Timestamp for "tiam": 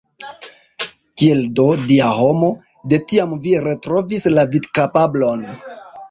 3.11-3.35